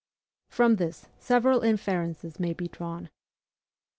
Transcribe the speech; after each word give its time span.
From 0.49 0.77
this 0.77 1.05
several 1.19 1.61
inferences 1.61 2.39
may 2.39 2.53
be 2.53 2.67
drawn. 2.67 3.11